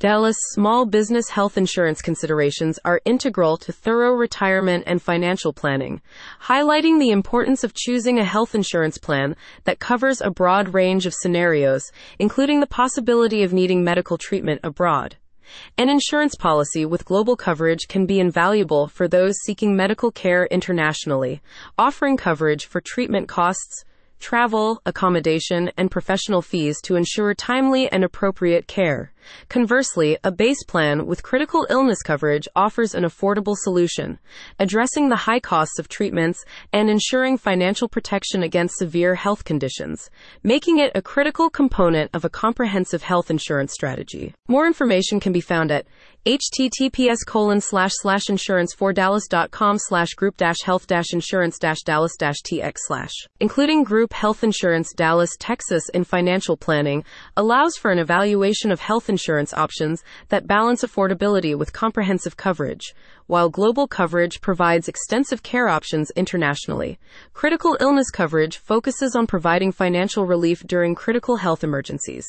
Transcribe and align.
Dallas 0.00 0.36
small 0.50 0.86
business 0.86 1.28
health 1.28 1.58
insurance 1.58 2.00
considerations 2.00 2.78
are 2.84 3.00
integral 3.04 3.56
to 3.56 3.72
thorough 3.72 4.12
retirement 4.12 4.84
and 4.86 5.02
financial 5.02 5.52
planning, 5.52 6.00
highlighting 6.44 7.00
the 7.00 7.10
importance 7.10 7.64
of 7.64 7.74
choosing 7.74 8.16
a 8.16 8.24
health 8.24 8.54
insurance 8.54 8.96
plan 8.96 9.34
that 9.64 9.80
covers 9.80 10.20
a 10.20 10.30
broad 10.30 10.72
range 10.72 11.04
of 11.04 11.14
scenarios, 11.14 11.90
including 12.20 12.60
the 12.60 12.66
possibility 12.68 13.42
of 13.42 13.52
needing 13.52 13.82
medical 13.82 14.16
treatment 14.16 14.60
abroad. 14.62 15.16
An 15.76 15.88
insurance 15.88 16.36
policy 16.36 16.86
with 16.86 17.04
global 17.04 17.34
coverage 17.34 17.88
can 17.88 18.06
be 18.06 18.20
invaluable 18.20 18.86
for 18.86 19.08
those 19.08 19.34
seeking 19.44 19.74
medical 19.74 20.12
care 20.12 20.46
internationally, 20.46 21.42
offering 21.76 22.16
coverage 22.16 22.66
for 22.66 22.80
treatment 22.80 23.26
costs, 23.26 23.84
travel, 24.20 24.80
accommodation, 24.84 25.70
and 25.76 25.90
professional 25.90 26.42
fees 26.42 26.80
to 26.82 26.96
ensure 26.96 27.34
timely 27.34 27.90
and 27.90 28.04
appropriate 28.04 28.66
care. 28.66 29.12
Conversely, 29.48 30.18
a 30.24 30.32
base 30.32 30.62
plan 30.64 31.06
with 31.06 31.22
critical 31.22 31.66
illness 31.70 32.02
coverage 32.02 32.48
offers 32.54 32.94
an 32.94 33.04
affordable 33.04 33.54
solution, 33.56 34.18
addressing 34.58 35.08
the 35.08 35.16
high 35.16 35.40
costs 35.40 35.78
of 35.78 35.88
treatments 35.88 36.44
and 36.72 36.90
ensuring 36.90 37.38
financial 37.38 37.88
protection 37.88 38.42
against 38.42 38.76
severe 38.76 39.14
health 39.14 39.44
conditions, 39.44 40.10
making 40.42 40.78
it 40.78 40.92
a 40.94 41.02
critical 41.02 41.50
component 41.50 42.10
of 42.14 42.24
a 42.24 42.30
comprehensive 42.30 43.02
health 43.02 43.30
insurance 43.30 43.72
strategy. 43.72 44.34
More 44.48 44.66
information 44.66 45.20
can 45.20 45.32
be 45.32 45.40
found 45.40 45.70
at 45.70 45.86
https 46.26 47.18
colon 47.26 47.60
slash 47.60 47.92
slash 47.94 48.28
insurance 48.28 48.74
for 48.74 48.92
dallas.com 48.92 49.78
slash 49.78 50.10
group 50.10 50.36
dash 50.36 50.58
health 50.62 50.86
dash 50.86 51.12
insurance 51.12 51.58
dash 51.58 51.80
dallas 51.86 52.16
dash 52.18 52.36
tx 52.42 52.74
slash 52.86 53.12
including 53.40 53.82
group 53.82 54.12
health 54.12 54.44
insurance 54.44 54.92
dallas 54.92 55.30
texas 55.38 55.88
in 55.94 56.04
financial 56.04 56.56
planning 56.56 57.02
allows 57.36 57.76
for 57.76 57.90
an 57.90 57.98
evaluation 57.98 58.70
of 58.70 58.80
health 58.80 59.07
insurance 59.08 59.52
options 59.54 60.02
that 60.28 60.46
balance 60.46 60.82
affordability 60.82 61.56
with 61.56 61.72
comprehensive 61.72 62.36
coverage 62.36 62.94
while 63.28 63.50
global 63.50 63.86
coverage 63.86 64.40
provides 64.40 64.88
extensive 64.88 65.42
care 65.42 65.68
options 65.68 66.10
internationally. 66.16 66.98
Critical 67.34 67.76
illness 67.78 68.10
coverage 68.10 68.56
focuses 68.56 69.14
on 69.14 69.26
providing 69.26 69.70
financial 69.70 70.24
relief 70.24 70.66
during 70.66 70.94
critical 70.94 71.36
health 71.36 71.62
emergencies. 71.62 72.24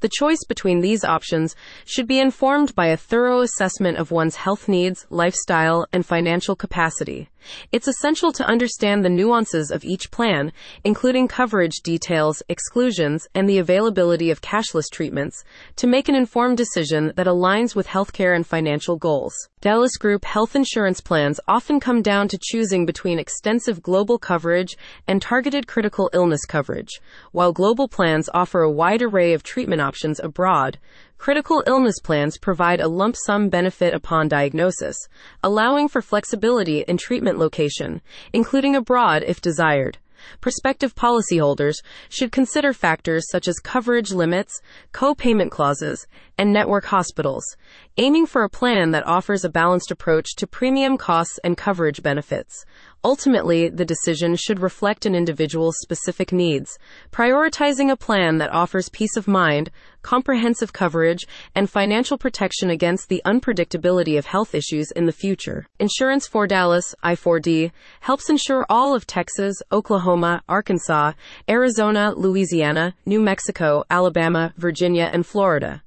The 0.00 0.10
choice 0.12 0.44
between 0.46 0.80
these 0.80 1.04
options 1.04 1.56
should 1.86 2.06
be 2.06 2.20
informed 2.20 2.74
by 2.74 2.88
a 2.88 2.98
thorough 2.98 3.40
assessment 3.40 3.96
of 3.96 4.10
one's 4.10 4.36
health 4.36 4.68
needs, 4.68 5.06
lifestyle, 5.08 5.86
and 5.90 6.04
financial 6.04 6.54
capacity. 6.54 7.30
It's 7.72 7.88
essential 7.88 8.30
to 8.32 8.46
understand 8.46 9.04
the 9.04 9.08
nuances 9.08 9.70
of 9.70 9.84
each 9.84 10.10
plan, 10.10 10.52
including 10.84 11.28
coverage 11.28 11.80
details, 11.82 12.42
exclusions, 12.48 13.26
and 13.34 13.48
the 13.48 13.58
availability 13.58 14.30
of 14.30 14.42
cashless 14.42 14.90
treatments, 14.90 15.42
to 15.76 15.86
make 15.86 16.08
an 16.08 16.14
informed 16.22 16.56
decision 16.56 17.12
that 17.16 17.26
aligns 17.26 17.74
with 17.74 17.88
healthcare 17.88 18.32
and 18.36 18.46
financial 18.46 18.96
goals. 18.96 19.34
Dallas 19.60 19.96
Group 19.96 20.24
health 20.24 20.54
insurance 20.54 21.00
plans 21.00 21.40
often 21.48 21.80
come 21.80 22.00
down 22.00 22.28
to 22.28 22.38
choosing 22.40 22.86
between 22.86 23.18
extensive 23.18 23.82
global 23.82 24.18
coverage 24.18 24.76
and 25.08 25.20
targeted 25.20 25.66
critical 25.66 26.08
illness 26.12 26.44
coverage. 26.46 27.00
While 27.32 27.52
global 27.52 27.88
plans 27.88 28.30
offer 28.32 28.60
a 28.60 28.70
wide 28.70 29.02
array 29.02 29.32
of 29.32 29.42
treatment 29.42 29.80
options 29.80 30.20
abroad, 30.20 30.78
critical 31.18 31.64
illness 31.66 31.98
plans 31.98 32.38
provide 32.38 32.80
a 32.80 32.86
lump 32.86 33.16
sum 33.26 33.48
benefit 33.48 33.92
upon 33.92 34.28
diagnosis, 34.28 34.96
allowing 35.42 35.88
for 35.88 36.02
flexibility 36.02 36.82
in 36.82 36.98
treatment 36.98 37.36
location, 37.36 38.00
including 38.32 38.76
abroad 38.76 39.24
if 39.26 39.40
desired. 39.40 39.98
Prospective 40.40 40.94
policyholders 40.94 41.82
should 42.08 42.32
consider 42.32 42.72
factors 42.72 43.28
such 43.30 43.48
as 43.48 43.58
coverage 43.58 44.12
limits, 44.12 44.60
co-payment 44.92 45.50
clauses, 45.50 46.06
and 46.38 46.52
network 46.52 46.84
hospitals, 46.86 47.56
aiming 47.96 48.26
for 48.26 48.42
a 48.42 48.50
plan 48.50 48.90
that 48.90 49.06
offers 49.06 49.44
a 49.44 49.48
balanced 49.48 49.90
approach 49.90 50.34
to 50.36 50.46
premium 50.46 50.96
costs 50.96 51.38
and 51.44 51.56
coverage 51.56 52.02
benefits. 52.02 52.64
Ultimately, 53.04 53.68
the 53.68 53.84
decision 53.84 54.36
should 54.36 54.60
reflect 54.60 55.06
an 55.06 55.14
individual's 55.16 55.76
specific 55.80 56.30
needs, 56.30 56.78
prioritizing 57.10 57.90
a 57.90 57.96
plan 57.96 58.38
that 58.38 58.52
offers 58.52 58.88
peace 58.88 59.16
of 59.16 59.26
mind, 59.26 59.72
comprehensive 60.02 60.72
coverage, 60.72 61.26
and 61.54 61.68
financial 61.68 62.16
protection 62.16 62.70
against 62.70 63.08
the 63.08 63.20
unpredictability 63.26 64.16
of 64.16 64.26
health 64.26 64.54
issues 64.54 64.92
in 64.92 65.06
the 65.06 65.12
future. 65.12 65.66
Insurance 65.80 66.28
for 66.28 66.46
Dallas, 66.46 66.94
I4D, 67.02 67.72
helps 68.00 68.30
insure 68.30 68.64
all 68.68 68.94
of 68.94 69.06
Texas, 69.06 69.56
Oklahoma, 69.72 70.42
Arkansas, 70.48 71.12
Arizona, 71.48 72.12
Louisiana, 72.16 72.94
New 73.04 73.20
Mexico, 73.20 73.82
Alabama, 73.90 74.54
Virginia, 74.56 75.10
and 75.12 75.26
Florida. 75.26 75.82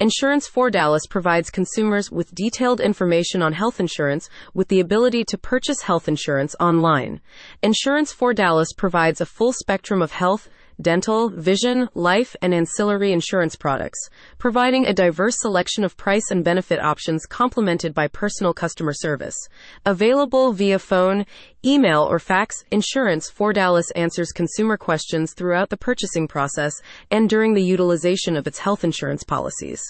Insurance 0.00 0.46
for 0.46 0.70
Dallas 0.70 1.06
provides 1.08 1.50
consumers 1.50 2.10
with 2.10 2.34
detailed 2.34 2.80
information 2.80 3.42
on 3.42 3.52
health 3.52 3.80
insurance 3.80 4.28
with 4.54 4.68
the 4.68 4.80
ability 4.80 5.24
to 5.24 5.38
purchase 5.38 5.82
health 5.82 6.08
insurance 6.08 6.54
online. 6.60 7.20
Insurance 7.62 8.12
for 8.12 8.32
Dallas 8.32 8.72
provides 8.76 9.20
a 9.20 9.26
full 9.26 9.52
spectrum 9.52 10.02
of 10.02 10.12
health, 10.12 10.48
dental, 10.80 11.28
vision, 11.28 11.88
life, 11.94 12.36
and 12.40 12.54
ancillary 12.54 13.12
insurance 13.12 13.56
products, 13.56 14.08
providing 14.38 14.86
a 14.86 14.94
diverse 14.94 15.36
selection 15.38 15.84
of 15.84 15.96
price 15.96 16.30
and 16.30 16.44
benefit 16.44 16.80
options 16.80 17.26
complemented 17.26 17.92
by 17.94 18.06
personal 18.08 18.52
customer 18.52 18.92
service. 18.92 19.36
Available 19.84 20.52
via 20.52 20.78
phone, 20.78 21.26
email, 21.64 22.02
or 22.02 22.18
fax, 22.18 22.64
Insurance 22.70 23.28
for 23.28 23.52
Dallas 23.52 23.90
answers 23.92 24.32
consumer 24.32 24.76
questions 24.76 25.34
throughout 25.34 25.70
the 25.70 25.76
purchasing 25.76 26.28
process 26.28 26.72
and 27.10 27.28
during 27.28 27.54
the 27.54 27.62
utilization 27.62 28.36
of 28.36 28.46
its 28.46 28.58
health 28.58 28.84
insurance 28.84 29.24
policies. 29.24 29.80